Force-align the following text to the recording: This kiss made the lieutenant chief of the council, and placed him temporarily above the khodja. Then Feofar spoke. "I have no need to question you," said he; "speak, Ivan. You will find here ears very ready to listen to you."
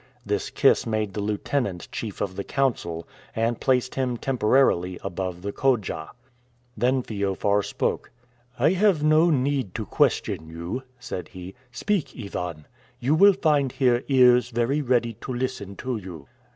This 0.25 0.49
kiss 0.49 0.87
made 0.87 1.13
the 1.13 1.21
lieutenant 1.21 1.87
chief 1.91 2.21
of 2.21 2.35
the 2.35 2.43
council, 2.43 3.07
and 3.35 3.59
placed 3.61 3.93
him 3.93 4.17
temporarily 4.17 4.97
above 5.03 5.43
the 5.43 5.51
khodja. 5.51 6.09
Then 6.75 7.03
Feofar 7.03 7.61
spoke. 7.61 8.09
"I 8.57 8.71
have 8.71 9.03
no 9.03 9.29
need 9.29 9.75
to 9.75 9.85
question 9.85 10.47
you," 10.49 10.81
said 10.99 11.27
he; 11.27 11.53
"speak, 11.71 12.15
Ivan. 12.19 12.65
You 12.99 13.13
will 13.13 13.33
find 13.33 13.73
here 13.73 14.03
ears 14.07 14.49
very 14.49 14.81
ready 14.81 15.13
to 15.21 15.31
listen 15.35 15.75
to 15.75 15.97
you." 15.97 16.25